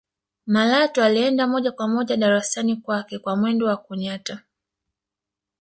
malatwa 0.45 1.05
alienda 1.05 1.47
moja 1.47 1.71
kwa 1.71 1.87
moja 1.87 2.17
darasani 2.17 2.75
kwake 2.75 3.19
kwa 3.19 3.35
mwendo 3.35 3.65
wa 3.65 3.77
kunyata 3.77 4.41